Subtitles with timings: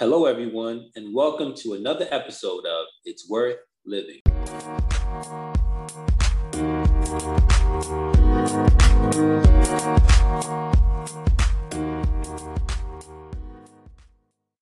[0.00, 4.20] Hello, everyone, and welcome to another episode of It's Worth Living.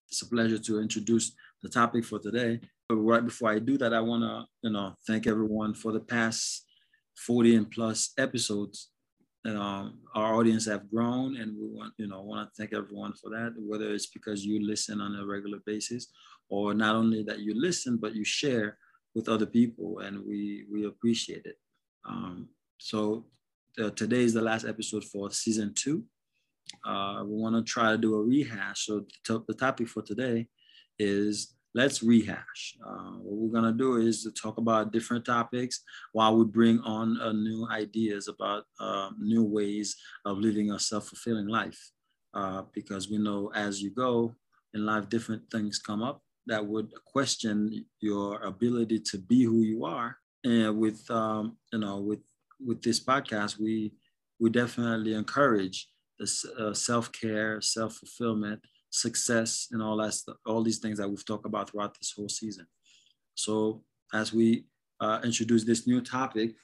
[0.09, 1.33] It's a pleasure to introduce
[1.63, 2.61] the topic for today.
[2.89, 6.01] But right before I do that, I want to, you know, thank everyone for the
[6.01, 6.65] past
[7.15, 8.89] 40 and plus episodes.
[9.47, 13.13] And um, our audience have grown, and we want, you know, want to thank everyone
[13.21, 13.55] for that.
[13.57, 16.09] Whether it's because you listen on a regular basis,
[16.49, 18.77] or not only that you listen, but you share
[19.15, 21.59] with other people, and we we appreciate it.
[22.09, 22.49] Um,
[22.79, 23.27] so
[23.81, 26.05] uh, today is the last episode for season two.
[26.85, 28.87] Uh, we want to try to do a rehash.
[28.87, 30.49] So the topic for today
[30.99, 32.63] is let's rehash.
[32.85, 35.77] Uh, what we're gonna do is to talk about different topics
[36.17, 39.89] while we bring on uh, new ideas about uh, new ways
[40.25, 41.81] of living a self-fulfilling life.
[42.35, 44.35] Uh, because we know as you go
[44.75, 49.85] in life, different things come up that would question your ability to be who you
[49.85, 50.17] are.
[50.45, 52.21] And with um, you know, with
[52.65, 53.93] with this podcast, we
[54.41, 55.89] we definitely encourage
[56.19, 58.61] the uh, self-care, self-fulfillment,
[58.97, 60.15] success, and all that
[60.47, 62.67] all these things that we've talked about throughout this whole season.
[63.35, 64.65] So as we
[65.01, 66.55] uh, introduce this new topic,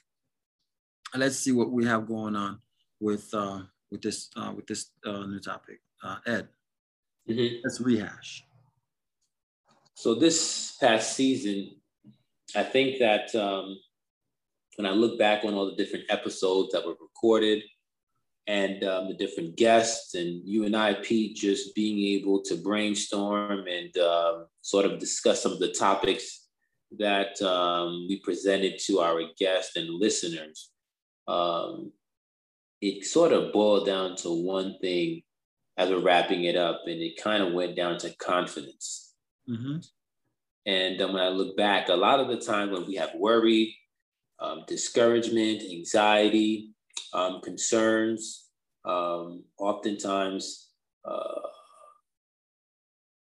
[1.15, 2.59] let's see what we have going on
[2.99, 5.79] with uh, with this uh, with this uh, new topic.
[6.03, 6.47] Uh, Ed,
[7.29, 7.61] mm-hmm.
[7.63, 8.43] let's rehash.
[9.93, 11.75] So this past season,
[12.55, 13.77] I think that um,
[14.75, 17.61] when I look back on all the different episodes that were recorded
[18.47, 23.65] and um, the different guests and you and I, Pete, just being able to brainstorm
[23.67, 26.47] and um, sort of discuss some of the topics
[26.99, 30.71] that um, we presented to our guests and listeners.
[31.27, 31.91] Um,
[32.81, 35.21] it sort of boiled down to one thing
[35.77, 39.13] as we're wrapping it up, and it kind of went down to confidence.
[39.49, 39.77] Mm-hmm.
[40.65, 43.75] And um, when I look back, a lot of the time when we have worry,
[44.39, 46.73] um, discouragement, anxiety,
[47.13, 48.49] um, concerns.
[48.85, 50.69] Um, oftentimes,
[51.05, 51.41] uh,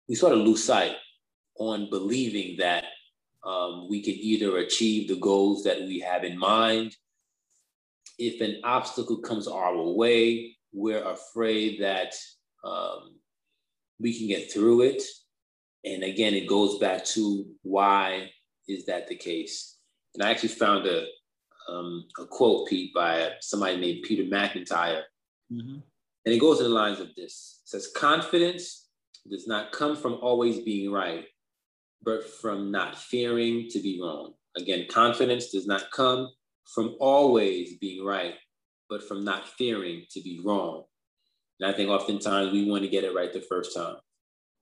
[0.08, 0.96] we sort of lose sight
[1.58, 2.84] on believing that
[3.44, 6.96] um, we can either achieve the goals that we have in mind.
[8.18, 12.14] If an obstacle comes our way, we're afraid that
[12.64, 13.16] um,
[13.98, 15.02] we can get through it.
[15.84, 18.30] And again, it goes back to why
[18.68, 19.76] is that the case?
[20.14, 21.06] And I actually found a,
[21.68, 25.02] um, a quote, Pete, by somebody named Peter McIntyre.
[25.52, 25.78] Mm-hmm.
[26.24, 28.88] And it goes in the lines of this it says, Confidence
[29.30, 31.24] does not come from always being right,
[32.02, 34.34] but from not fearing to be wrong.
[34.56, 36.30] Again, confidence does not come
[36.74, 38.34] from always being right,
[38.88, 40.84] but from not fearing to be wrong.
[41.60, 43.96] And I think oftentimes we want to get it right the first time.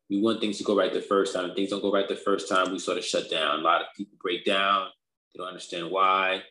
[0.09, 1.51] We want things to go right the first time.
[1.51, 3.61] If things don't go right the first time, we sort of shut down.
[3.61, 4.89] A lot of people break down.
[5.33, 6.43] They don't understand why.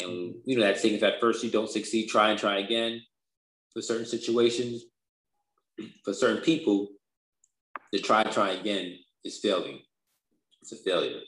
[0.00, 3.02] And you know that saying if at first you don't succeed, try and try again.
[3.72, 4.84] For certain situations,
[6.04, 6.88] for certain people,
[7.92, 9.80] the try and try again is failing.
[10.62, 11.20] It's a failure.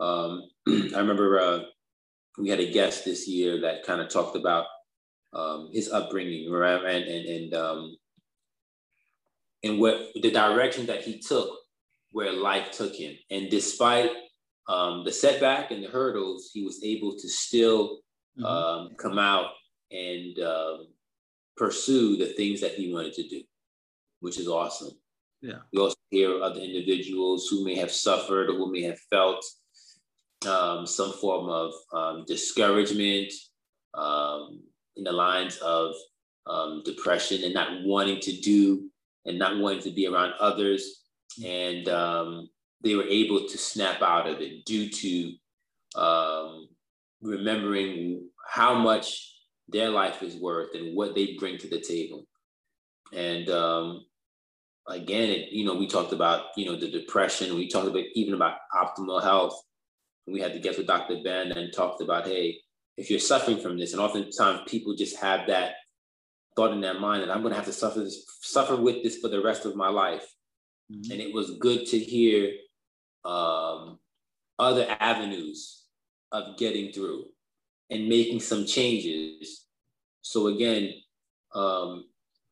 [0.00, 1.60] Um, I remember uh,
[2.38, 4.66] we had a guest this year that kind of talked about
[5.32, 6.82] um, his upbringing, right?
[6.84, 7.96] and and and um,
[9.62, 11.50] and what the direction that he took,
[12.12, 14.10] where life took him, and despite
[14.68, 18.00] um, the setback and the hurdles, he was able to still
[18.38, 18.44] mm-hmm.
[18.44, 19.50] um, come out
[19.90, 20.86] and um,
[21.56, 23.42] pursue the things that he wanted to do,
[24.20, 24.90] which is awesome.
[25.40, 25.58] Yeah.
[25.72, 29.44] We also hear other individuals who may have suffered or who may have felt
[30.48, 33.32] um, some form of um, discouragement
[33.94, 34.60] um,
[34.96, 35.94] in the lines of
[36.84, 38.88] depression and not wanting to do
[39.24, 41.02] and not wanting to be around others.
[41.44, 42.48] And um,
[42.86, 45.32] they were able to snap out of it due to
[46.00, 46.68] um,
[47.20, 49.34] remembering how much
[49.68, 52.24] their life is worth and what they bring to the table.
[53.12, 54.04] And um,
[54.86, 57.56] again, it, you know, we talked about, you know, the depression.
[57.56, 59.60] We talked about even about optimal health.
[60.28, 61.16] We had to get with Dr.
[61.24, 62.60] Ben and talked about, hey,
[62.96, 65.72] if you're suffering from this, and oftentimes people just have that
[66.54, 69.18] thought in their mind that I'm going to have to suffer this, suffer with this
[69.18, 70.26] for the rest of my life.
[70.90, 71.12] Mm-hmm.
[71.12, 72.52] And it was good to hear
[73.26, 73.98] um,
[74.58, 75.84] other avenues
[76.32, 77.24] of getting through
[77.90, 79.66] and making some changes.
[80.22, 80.92] So again,
[81.54, 82.04] um,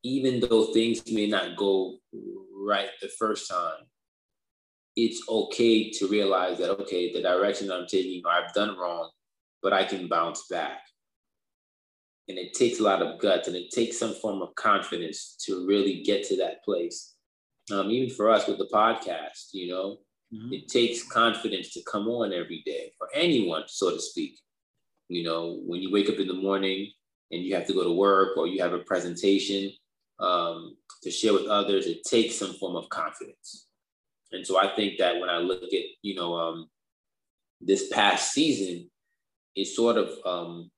[0.03, 1.97] even though things may not go
[2.55, 3.87] right the first time,
[4.97, 9.11] it's okay to realize that okay, the direction I'm taking, I've done wrong,
[9.62, 10.81] but I can bounce back.
[12.29, 15.67] And it takes a lot of guts and it takes some form of confidence to
[15.67, 17.15] really get to that place
[17.73, 19.99] um, even for us with the podcast, you know,
[20.34, 20.52] mm-hmm.
[20.52, 24.38] it takes confidence to come on every day for anyone, so to speak.
[25.08, 26.90] You know, when you wake up in the morning
[27.31, 29.70] and you have to go to work or you have a presentation
[30.19, 33.66] um, to share with others, it takes some form of confidence.
[34.32, 36.69] And so I think that when I look at, you know, um,
[37.60, 38.90] this past season,
[39.54, 40.70] it sort of um,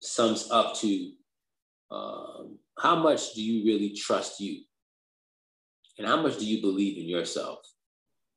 [0.00, 1.12] sums up to
[1.90, 4.62] um, how much do you really trust you?
[6.00, 7.58] And how much do you believe in yourself?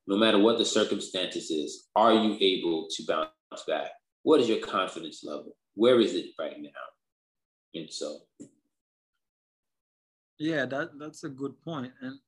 [0.06, 3.92] No matter what the circumstances is, are you able to bounce back?
[4.24, 5.56] What is your confidence level?
[5.75, 6.69] Where is it right now?
[7.74, 8.18] And so
[10.38, 11.94] yeah, that that's a good point.
[12.01, 12.19] And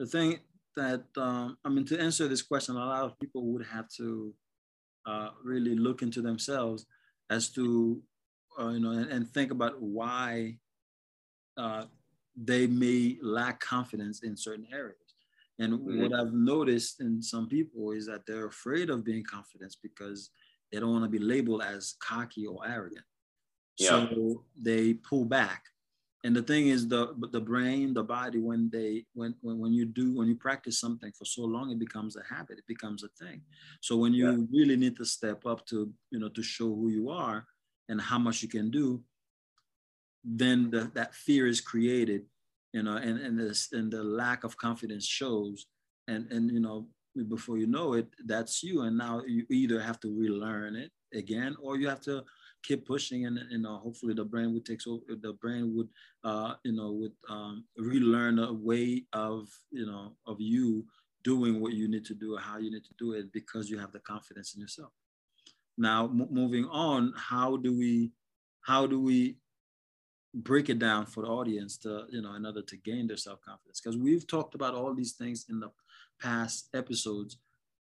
[0.00, 0.40] the thing
[0.74, 4.34] that um, I mean to answer this question, a lot of people would have to
[5.06, 6.84] uh, really look into themselves
[7.30, 8.02] as to
[8.58, 10.58] uh, you know and, and, think about why
[11.56, 11.84] uh,
[12.36, 14.96] they may lack confidence in certain areas.
[15.58, 16.02] And mm-hmm.
[16.02, 20.30] what I've noticed in some people is that they're afraid of being confident because
[20.72, 23.04] they don't want to be labeled as cocky or arrogant.
[23.78, 23.88] Yeah.
[23.88, 25.64] So they pull back.
[26.22, 29.86] And the thing is the the brain, the body, when they when, when when you
[29.86, 33.08] do when you practice something for so long, it becomes a habit, it becomes a
[33.24, 33.40] thing.
[33.80, 34.44] So when you yeah.
[34.52, 37.46] really need to step up to, you know, to show who you are
[37.88, 39.02] and how much you can do,
[40.24, 42.22] then the, that fear is created,
[42.72, 45.66] you know, and, and this and the lack of confidence shows.
[46.08, 46.88] And and you know,
[47.28, 48.82] before you know it, that's you.
[48.82, 52.24] And now you either have to relearn it again, or you have to
[52.62, 55.88] keep pushing and you know hopefully the brain would take over the brain would
[56.24, 60.84] uh you know would um relearn a way of you know of you
[61.22, 63.78] doing what you need to do or how you need to do it because you
[63.78, 64.92] have the confidence in yourself
[65.78, 68.12] now moving on how do we
[68.62, 69.36] how do we
[70.34, 73.80] break it down for the audience to you know in order to gain their self-confidence
[73.80, 75.70] because we've talked about all these things in the
[76.20, 77.38] past episodes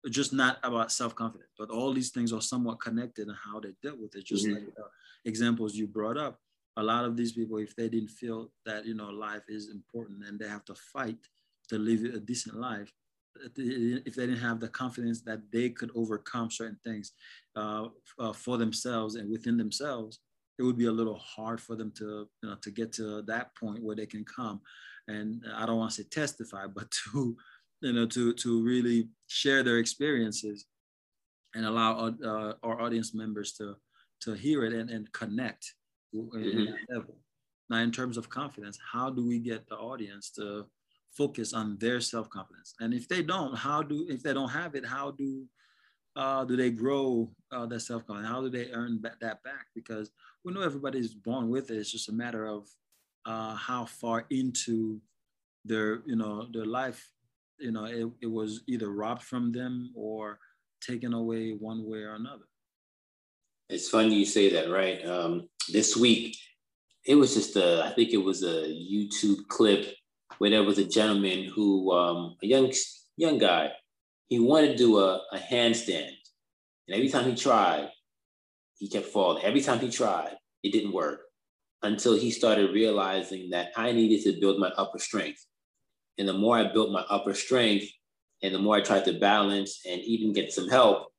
[0.08, 4.00] just not about self-confidence but all these things are somewhat connected and how they dealt
[4.00, 4.54] with it just mm-hmm.
[4.54, 6.38] like the examples you brought up
[6.78, 10.24] a lot of these people if they didn't feel that you know life is important
[10.24, 11.18] and they have to fight
[11.68, 12.90] to live a decent life
[13.56, 17.12] if they didn't have the confidence that they could overcome certain things
[17.56, 17.86] uh,
[18.18, 20.20] uh, for themselves and within themselves
[20.58, 23.54] it would be a little hard for them to you know to get to that
[23.56, 24.60] point where they can come
[25.06, 27.36] and i don't want to say testify but to
[27.80, 30.66] you know to to really share their experiences
[31.54, 33.74] and allow uh, our audience members to
[34.20, 35.74] to hear it and, and connect
[36.14, 36.64] mm-hmm.
[36.92, 37.16] level.
[37.70, 40.66] now in terms of confidence how do we get the audience to
[41.16, 44.84] focus on their self-confidence and if they don't how do if they don't have it
[44.84, 45.44] how do
[46.16, 50.10] uh, do they grow uh, their self-confidence how do they earn that back because
[50.44, 51.76] we know everybody's born with it.
[51.76, 52.68] It's just a matter of
[53.26, 55.00] uh, how far into
[55.64, 57.10] their you know their life
[57.58, 60.38] you know it, it was either robbed from them or
[60.80, 62.44] taken away one way or another.
[63.68, 65.04] It's funny you say that right?
[65.04, 66.36] Um, this week
[67.04, 69.94] it was just a i think it was a youtube clip
[70.38, 72.70] where there was a gentleman who um, a young
[73.18, 73.72] young guy.
[74.28, 76.12] He wanted to do a, a handstand.
[76.86, 77.90] And every time he tried
[78.78, 81.20] he kept falling every time he tried it didn't work
[81.82, 85.44] until he started realizing that i needed to build my upper strength
[86.18, 87.86] and the more I built my upper strength
[88.42, 91.12] and the more I tried to balance and even get some help,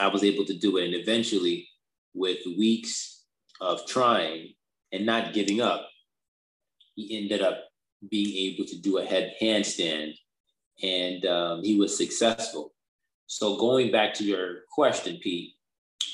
[0.00, 0.86] I was able to do it.
[0.86, 1.68] And eventually,
[2.14, 3.24] with weeks
[3.60, 4.54] of trying
[4.92, 5.88] and not giving up,
[6.94, 7.64] he ended up
[8.10, 10.14] being able to do a head handstand
[10.82, 12.72] and um, he was successful.
[13.26, 15.54] So, going back to your question, Pete,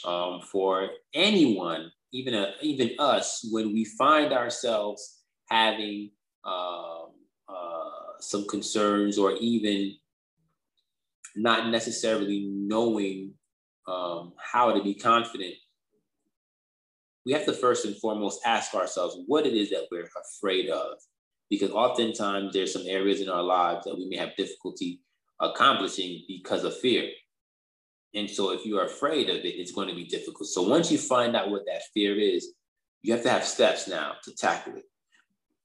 [0.04, 5.20] um, for anyone, even, a, even us, when we find ourselves
[5.50, 6.10] having
[6.44, 7.08] um,
[7.48, 9.94] uh, some concerns or even
[11.36, 13.32] not necessarily knowing
[13.86, 15.54] um, how to be confident,
[17.26, 20.08] we have to first and foremost ask ourselves what it is that we're
[20.38, 20.98] afraid of.
[21.50, 25.00] Because oftentimes there's some areas in our lives that we may have difficulty
[25.40, 27.08] accomplishing because of fear.
[28.14, 30.48] And so if you're afraid of it, it's going to be difficult.
[30.48, 32.52] So once you find out what that fear is,
[33.02, 34.84] you have to have steps now to tackle it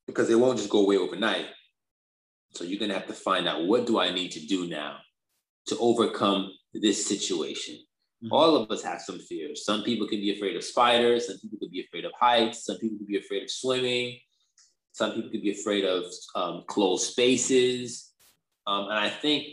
[0.07, 1.45] because it won't just go away overnight.
[2.53, 4.97] So you're going to have to find out what do I need to do now
[5.67, 7.75] to overcome this situation.
[8.23, 8.33] Mm-hmm.
[8.33, 9.63] All of us have some fears.
[9.63, 11.27] Some people can be afraid of spiders.
[11.27, 12.65] Some people could be afraid of heights.
[12.65, 14.19] Some people could be afraid of swimming.
[14.91, 18.11] Some people could be afraid of um, closed spaces.
[18.67, 19.45] Um, and I think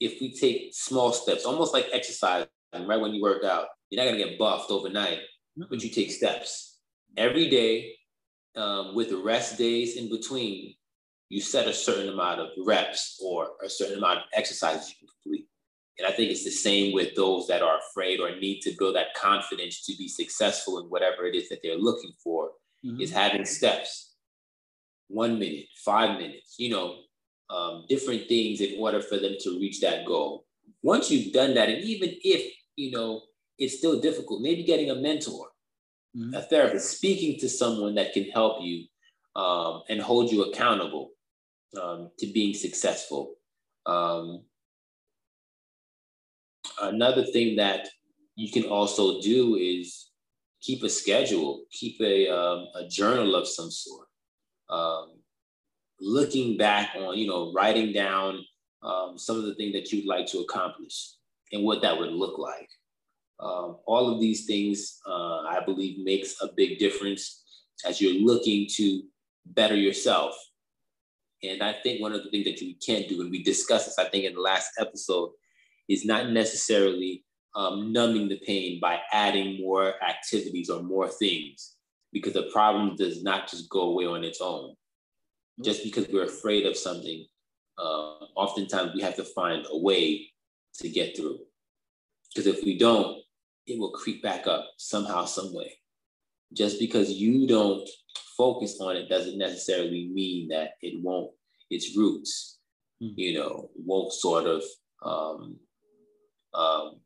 [0.00, 4.10] if we take small steps, almost like exercise, right when you work out, you're not
[4.10, 5.64] going to get buffed overnight, mm-hmm.
[5.70, 6.80] but you take steps
[7.16, 7.94] every day
[8.56, 10.74] um, with rest days in between
[11.28, 15.08] you set a certain amount of reps or a certain amount of exercises you can
[15.08, 15.48] complete.
[15.98, 18.96] And I think it's the same with those that are afraid or need to build
[18.96, 22.50] that confidence to be successful in whatever it is that they're looking for,
[22.84, 23.00] mm-hmm.
[23.00, 24.14] is having steps.
[25.08, 26.96] One minute, five minutes, you know,
[27.50, 30.44] um, different things in order for them to reach that goal.
[30.82, 33.22] Once you've done that, and even if, you know,
[33.58, 35.48] it's still difficult, maybe getting a mentor,
[36.16, 36.34] mm-hmm.
[36.34, 38.86] a therapist, speaking to someone that can help you
[39.36, 41.10] um, and hold you accountable
[41.80, 43.34] um, to being successful.
[43.86, 44.42] Um,
[46.80, 47.88] another thing that
[48.36, 50.10] you can also do is
[50.60, 54.08] keep a schedule, keep a, um, a journal of some sort.
[54.70, 55.23] Um,
[56.00, 58.44] looking back on, you know, writing down
[58.82, 61.14] um, some of the things that you'd like to accomplish
[61.52, 62.68] and what that would look like.
[63.40, 67.42] Um, all of these things, uh, I believe, makes a big difference
[67.86, 69.02] as you're looking to
[69.46, 70.34] better yourself.
[71.42, 73.98] And I think one of the things that you can do, and we discussed this,
[73.98, 75.30] I think, in the last episode,
[75.88, 77.24] is not necessarily
[77.54, 81.74] um, numbing the pain by adding more activities or more things,
[82.12, 84.74] because the problem does not just go away on its own.
[85.62, 87.26] Just because we're afraid of something,
[87.78, 90.30] uh, oftentimes we have to find a way
[90.80, 91.38] to get through.
[92.34, 93.18] Because if we don't,
[93.66, 95.72] it will creep back up somehow, some way.
[96.52, 97.88] Just because you don't
[98.36, 101.30] focus on it doesn't necessarily mean that it won't,
[101.70, 102.58] its roots,
[103.02, 103.12] mm.
[103.16, 104.62] you know, won't sort of
[105.04, 105.56] um,
[106.52, 107.00] um,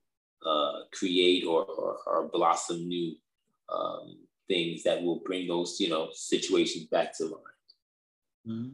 [0.45, 3.15] uh, create or, or, or, blossom new
[3.69, 7.58] um, things that will bring those, you know, situations back to mind.
[8.49, 8.69] Mm-hmm.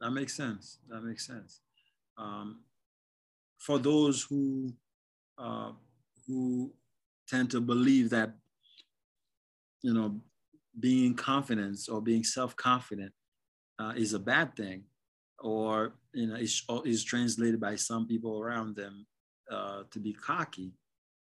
[0.00, 0.78] That makes sense.
[0.88, 1.60] That makes sense.
[2.18, 2.60] Um,
[3.58, 4.72] for those who
[5.38, 5.72] uh,
[6.26, 6.72] who
[7.28, 8.32] tend to believe that
[9.82, 10.20] you know
[10.78, 13.12] being confident or being self-confident
[13.78, 14.84] uh, is a bad thing
[15.38, 19.06] or you know is, is translated by some people around them
[19.50, 20.72] uh, to be cocky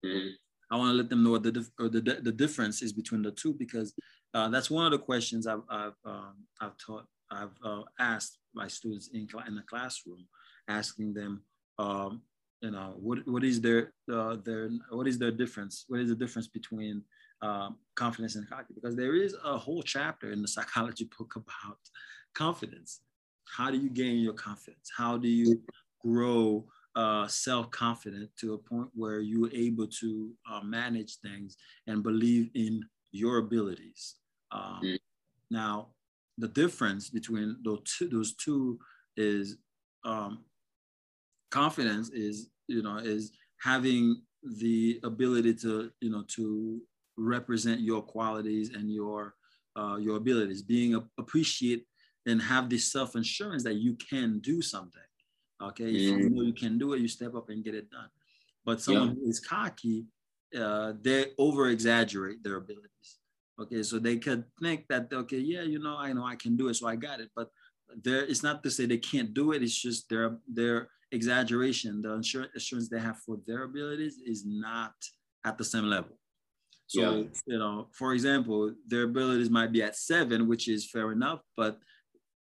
[0.05, 0.29] mm-hmm.
[0.71, 3.23] i want to let them know what the, dif- or the, the difference is between
[3.23, 3.95] the two because
[4.35, 8.69] uh, that's one of the questions i've, I've, um, I've taught i've uh, asked my
[8.69, 10.27] students in, in the classroom
[10.69, 11.43] asking them
[11.79, 12.23] um,
[12.63, 16.15] you know what, what is their uh, their what is their difference what is the
[16.15, 17.03] difference between
[17.43, 21.79] um, confidence and cocky because there is a whole chapter in the psychology book about
[22.37, 23.01] confidence.
[23.57, 24.91] How do you gain your confidence?
[24.97, 25.61] How do you
[26.05, 31.57] grow uh, self-confident to a point where you're able to uh, manage things
[31.87, 34.17] and believe in your abilities?
[34.53, 34.99] Um, mm.
[35.51, 35.89] now
[36.39, 38.79] the difference between those two, those two
[39.17, 39.57] is
[40.05, 40.45] um,
[41.51, 44.23] confidence is you know is having
[44.61, 46.81] the ability to you know to
[47.17, 49.35] represent your qualities and your
[49.77, 51.87] uh, your abilities being a, appreciate
[52.27, 55.03] and have this self-assurance that you can do something
[55.63, 55.95] okay mm.
[55.95, 56.33] if you mm.
[56.33, 58.09] know you can do it you step up and get it done
[58.65, 59.15] but someone yeah.
[59.15, 60.05] who is cocky
[60.59, 63.19] uh, they over exaggerate their abilities
[63.61, 66.69] okay so they could think that okay yeah you know i know i can do
[66.69, 67.51] it so i got it but
[68.03, 72.15] there it's not to say they can't do it it's just their their exaggeration, the
[72.55, 74.95] assurance they have for their abilities is not
[75.45, 76.19] at the same level.
[76.89, 77.25] So, yeah.
[77.47, 81.79] you know, for example, their abilities might be at seven, which is fair enough, but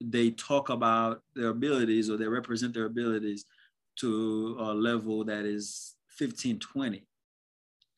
[0.00, 3.44] they talk about their abilities or they represent their abilities
[3.96, 7.06] to a level that is 15, 20.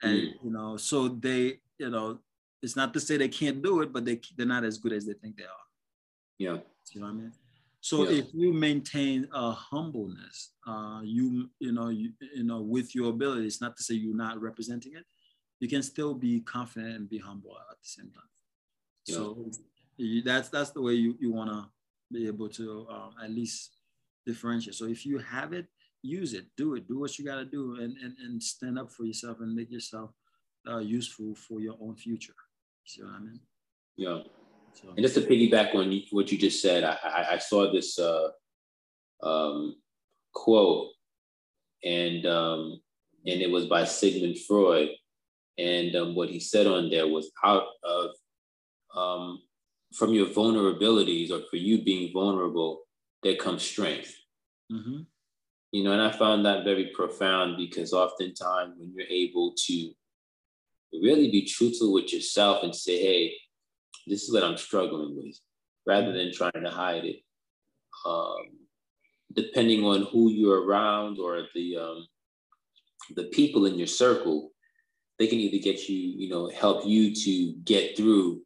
[0.03, 0.33] And, mm.
[0.45, 2.19] you know, so they, you know,
[2.62, 5.07] it's not to say they can't do it, but they, they're not as good as
[5.07, 5.67] they think they are.
[6.38, 6.59] Yeah.
[6.93, 7.33] You know what I mean?
[7.81, 8.19] So yeah.
[8.19, 13.61] if you maintain a humbleness, uh, you you know you, you know with your abilities,
[13.61, 15.05] not to say you're not representing it,
[15.61, 18.25] you can still be confident and be humble at the same time.
[19.07, 19.15] Yeah.
[19.15, 19.50] So
[20.25, 21.67] that's that's the way you, you want to
[22.12, 23.71] be able to um, at least
[24.27, 24.75] differentiate.
[24.75, 25.67] So if you have it,
[26.03, 28.91] use it, do it, do what you got to do, and, and and stand up
[28.91, 30.11] for yourself and make yourself
[30.69, 32.35] uh, useful for your own future.
[32.88, 33.40] See what I mean?
[33.99, 34.21] Yeah.
[34.73, 34.88] So.
[34.88, 38.28] And just to piggyback on what you just said, I, I, I saw this uh,
[39.23, 39.76] um,
[40.33, 40.88] quote,
[41.85, 42.80] and um,
[43.26, 44.88] and it was by Sigmund Freud,
[45.59, 48.11] and um, what he said on there was out of
[48.97, 49.42] um,
[49.95, 52.80] from your vulnerabilities or for you being vulnerable,
[53.23, 54.14] there comes strength.
[54.73, 55.00] Mm-hmm.
[55.73, 59.92] You know, and I found that very profound because oftentimes when you're able to
[60.92, 63.35] really be truthful with yourself and say, hey,
[64.07, 65.38] this is what I'm struggling with,
[65.87, 67.16] rather than trying to hide it.
[68.07, 68.59] Um,
[69.35, 72.07] depending on who you're around or the um,
[73.16, 74.52] the people in your circle,
[75.18, 78.42] they can either get you, you know, help you to get through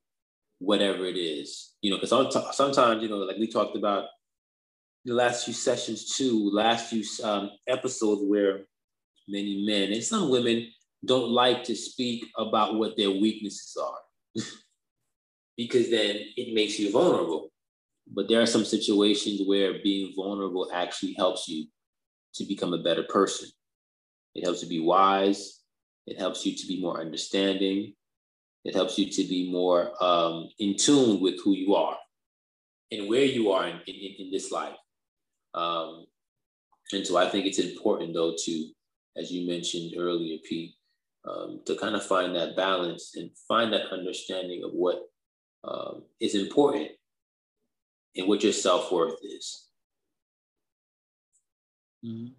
[0.58, 4.06] whatever it is, you know, because sometimes, you know, like we talked about
[5.04, 8.61] the last few sessions too, last few um, episodes where
[9.28, 10.68] many men and some women
[11.04, 14.42] don't like to speak about what their weaknesses are
[15.56, 17.50] because then it makes you vulnerable.
[18.14, 21.66] But there are some situations where being vulnerable actually helps you
[22.35, 23.49] to become a better person.
[24.35, 25.61] It helps you be wise.
[26.06, 27.94] It helps you to be more understanding.
[28.64, 31.97] It helps you to be more um, in tune with who you are
[32.90, 34.76] and where you are in, in, in this life.
[35.54, 36.06] Um,
[36.92, 38.71] and so I think it's important, though, to,
[39.16, 40.75] as you mentioned earlier, Pete,
[41.29, 45.02] um, to kind of find that balance and find that understanding of what
[45.64, 46.91] um, is important
[48.17, 49.69] and what your self worth is.
[52.05, 52.33] Mm-hmm.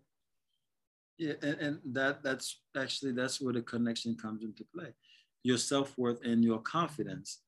[1.18, 4.94] Yeah, and, and that that's actually that's where the connection comes into play.
[5.44, 7.40] Your self worth and your confidence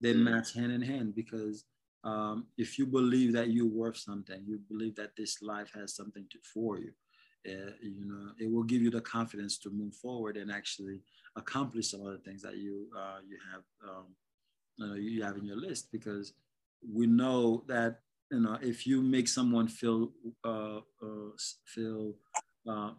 [0.00, 0.24] they mm-hmm.
[0.24, 1.64] match hand in hand because
[2.04, 6.26] um, if you believe that you're worth something, you believe that this life has something
[6.30, 6.92] to, for you,
[7.46, 11.00] uh, you know, it will give you the confidence to move forward and actually
[11.36, 14.06] accomplish some of the things that you uh, you have um,
[14.76, 16.32] you, know, you have in your list because
[16.92, 20.12] we know that you know if you make someone feel
[20.44, 21.32] uh, uh
[21.64, 22.14] feel
[22.68, 22.92] uh,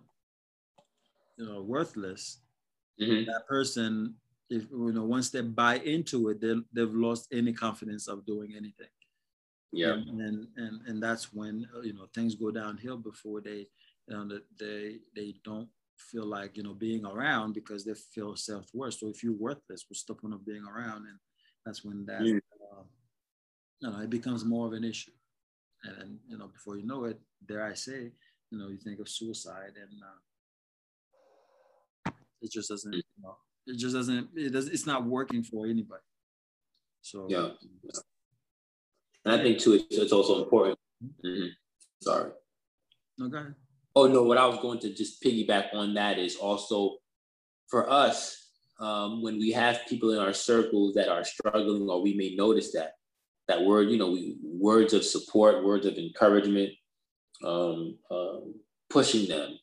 [1.38, 2.40] you know worthless,
[3.02, 3.25] mm-hmm.
[3.25, 4.16] that person
[4.50, 8.54] if you know once they buy into it, they they've lost any confidence of doing
[8.56, 8.88] anything.
[9.72, 13.68] Yeah, and and and, and that's when you know things go downhill before they
[14.08, 18.96] you know, they they don't feel like you know being around because they feel self-worth.
[18.96, 21.08] So if you're worthless, what's the point of being around?
[21.08, 21.18] And
[21.66, 22.38] that's when that mm.
[22.38, 22.84] uh,
[23.80, 25.12] you know it becomes more of an issue.
[25.84, 28.12] And then you know before you know it, dare I say,
[28.52, 30.04] you know you think of suicide and
[32.08, 35.66] uh, it just doesn't you know it just doesn't it does it's not working for
[35.66, 36.04] anybody.
[37.02, 37.50] So yeah.
[39.26, 40.78] And I think too, it's, it's also important.
[41.04, 41.48] Mm-hmm.
[42.02, 42.32] Sorry.
[43.18, 43.56] No, go ahead.
[43.96, 46.98] Oh no, what I was going to just piggyback on that is also
[47.68, 52.13] for us um, when we have people in our circles that are struggling, or we
[52.13, 52.96] may notice that
[53.48, 56.72] that word, you know, we, words of support, words of encouragement,
[57.43, 58.56] um, um,
[58.89, 59.58] pushing them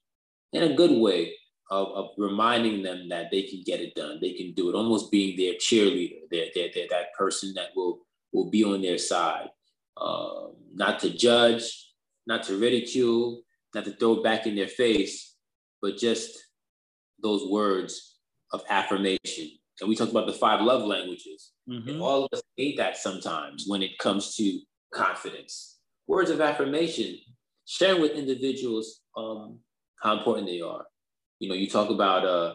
[0.53, 1.35] in a good way
[1.71, 5.11] of, of, reminding them that they can get it done, they can do it, almost
[5.11, 8.01] being their cheerleader, their, their, that person that will
[8.33, 9.49] will be on their side,
[9.99, 11.93] um, not to judge,
[12.27, 13.43] not to ridicule,
[13.75, 15.35] not to throw it back in their face,
[15.81, 16.39] but just
[17.23, 18.19] those words
[18.53, 19.51] of affirmation.
[19.81, 21.53] And we talked about the five love languages.
[21.69, 21.89] Mm-hmm.
[21.89, 24.61] And all of us need that sometimes when it comes to
[24.93, 25.79] confidence.
[26.07, 27.17] Words of affirmation,
[27.65, 29.59] sharing with individuals um,
[30.01, 30.85] how important they are.
[31.39, 32.55] You know, you talk about uh,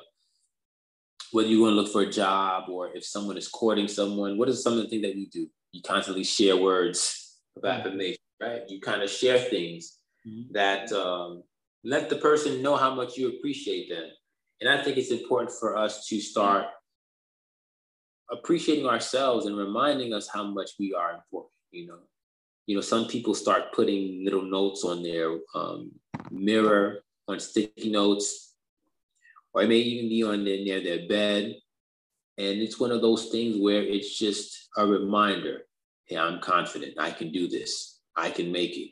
[1.32, 4.50] whether you want to look for a job or if someone is courting someone, what
[4.50, 5.48] is some of the things that we do?
[5.72, 8.62] You constantly share words of affirmation, right?
[8.70, 10.54] You kind of share things mm-hmm.
[10.54, 11.44] that um,
[11.84, 14.10] let the person know how much you appreciate them.
[14.62, 16.66] And I think it's important for us to start
[18.32, 21.54] appreciating ourselves and reminding us how much we are important.
[21.72, 22.00] You know,
[22.66, 25.92] you know, some people start putting little notes on their um,
[26.32, 28.56] mirror, on sticky notes,
[29.54, 31.56] or it may even be on their, near their bed.
[32.38, 35.62] And it's one of those things where it's just a reminder
[36.06, 36.94] hey, I'm confident.
[36.98, 38.00] I can do this.
[38.16, 38.92] I can make it.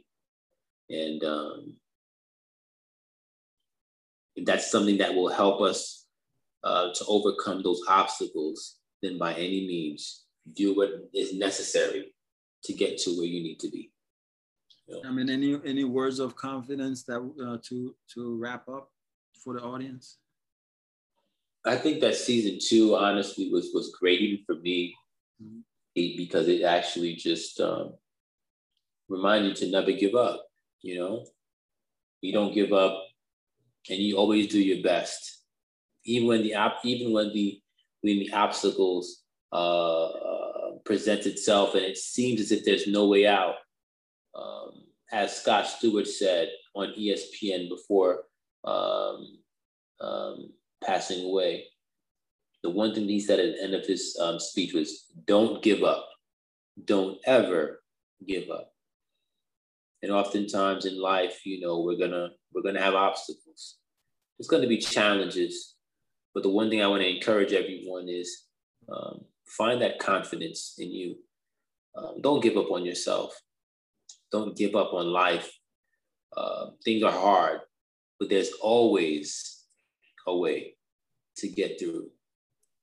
[0.90, 1.74] And um,
[4.44, 6.06] that's something that will help us
[6.64, 12.14] uh, to overcome those obstacles, then by any means, do what is necessary
[12.64, 13.92] to get to where you need to be.
[14.88, 15.10] You know?
[15.10, 18.92] I mean, any any words of confidence that uh, to to wrap up
[19.44, 20.18] for the audience?
[21.66, 24.96] I think that season two, honestly, was was great even for me,
[25.42, 25.60] mm-hmm.
[25.96, 27.94] because it actually just um,
[29.10, 30.46] reminded to never give up
[30.82, 31.26] you know?
[32.22, 33.04] You don't give up
[33.90, 35.44] and you always do your best.
[36.06, 37.62] Even when the even when the
[38.02, 43.26] when the obstacles uh, uh, present itself and it seems as if there's no way
[43.26, 43.56] out
[44.36, 48.24] um, as scott stewart said on espn before
[48.66, 49.38] um,
[50.02, 50.50] um,
[50.84, 51.66] passing away
[52.66, 55.84] the one thing he said at the end of his um, speech was don't give
[55.84, 56.10] up.
[56.84, 57.84] Don't ever
[58.28, 58.74] give up
[60.06, 63.78] and oftentimes in life you know we're gonna we're gonna have obstacles.
[64.38, 65.76] There's gonna be challenges
[66.34, 68.44] but the one thing i want to encourage everyone is
[68.94, 71.16] um, find that confidence in you.
[71.98, 73.34] Um, don't give up on yourself.
[74.32, 75.50] Don't give up on life.
[76.38, 77.62] Uh, things are hard
[78.20, 79.64] but there's always
[80.28, 80.76] a way
[81.38, 82.10] to get through.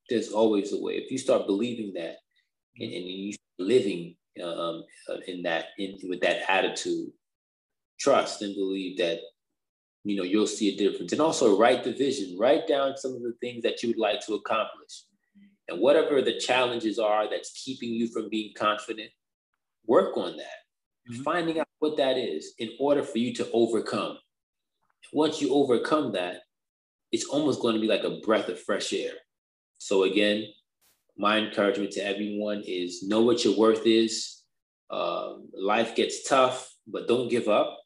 [0.09, 0.95] There's always a way.
[0.95, 2.17] If you start believing that
[2.79, 7.11] and, and you living um, uh, in that in with that attitude,
[7.99, 9.21] trust and believe that
[10.05, 11.13] you know you'll see a difference.
[11.13, 12.39] And also write the vision.
[12.39, 15.05] Write down some of the things that you would like to accomplish.
[15.69, 19.11] And whatever the challenges are that's keeping you from being confident
[19.87, 20.63] work on that.
[21.11, 21.23] Mm-hmm.
[21.23, 24.19] finding out what that is in order for you to overcome.
[25.13, 26.43] Once you overcome that
[27.11, 29.13] it's almost going to be like a breath of fresh air.
[29.79, 30.47] So again
[31.17, 34.43] my encouragement to everyone is know what your worth is
[34.91, 37.79] um, life gets tough but don't give up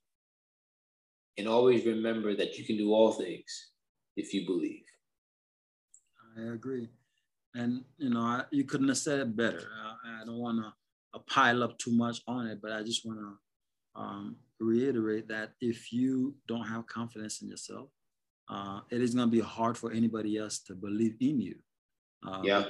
[1.39, 3.71] and always remember that you can do all things
[4.17, 4.83] if you believe.
[6.39, 6.89] I agree.
[7.55, 9.69] And, you know, I, you couldn't have said it better.
[10.05, 10.73] I, I don't want to
[11.15, 15.53] uh, pile up too much on it, but I just want to um, reiterate that
[15.61, 17.89] if you don't have confidence in yourself,
[18.49, 21.57] uh, it is going to be hard for anybody else to believe in you.
[22.27, 22.65] Uh, yeah.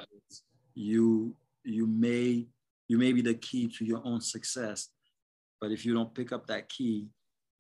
[0.77, 1.35] You
[1.65, 2.47] you may
[2.87, 4.91] you may be the key to your own success,
[5.61, 7.09] but if you don't pick up that key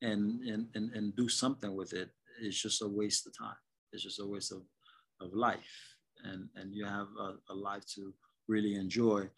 [0.03, 3.57] and and and, and do something with it it's just a waste of time.
[3.93, 4.63] It's just a waste of,
[5.21, 5.97] of life.
[6.25, 8.13] And and you have a, a life to
[8.49, 9.29] really enjoy.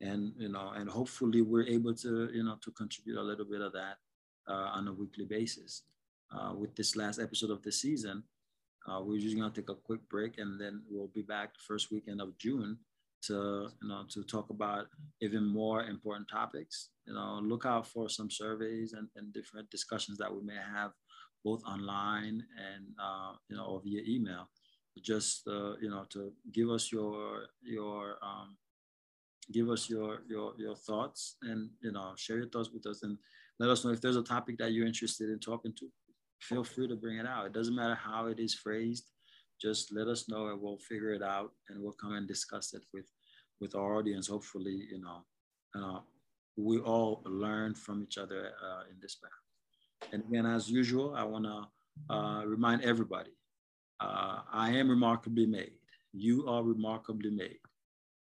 [0.00, 3.60] And you know and hopefully we're able to you know to contribute a little bit
[3.60, 3.96] of that
[4.48, 5.82] uh, on a weekly basis.
[6.34, 8.20] Uh, with this last episode of the season
[8.88, 11.60] uh, we're just going to take a quick break and then we'll be back the
[11.64, 12.76] first weekend of june
[13.22, 14.86] to you know to talk about
[15.20, 16.90] even more important topics.
[17.06, 20.92] You know look out for some surveys and, and different discussions that we may have
[21.44, 24.48] both online and uh, you know or via email.
[25.02, 28.56] Just uh, you know to give us your your um,
[29.52, 33.18] give us your your your thoughts and you know share your thoughts with us and
[33.58, 35.88] let us know if there's a topic that you're interested in talking to.
[36.40, 37.46] Feel free to bring it out.
[37.46, 39.10] It doesn't matter how it is phrased
[39.60, 42.82] just let us know and we'll figure it out and we'll come and discuss it
[42.92, 43.10] with
[43.60, 44.28] with our audience.
[44.28, 45.24] Hopefully you know
[45.74, 46.00] uh,
[46.56, 51.22] we all learn from each other uh, in this path and again as usual i
[51.22, 53.30] want to uh, remind everybody
[54.00, 55.72] uh, i am remarkably made.
[56.12, 57.58] You are remarkably made.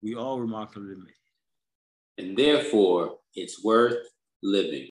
[0.02, 1.12] We all remarkably made.
[2.18, 3.98] And therefore it's worth
[4.42, 4.88] living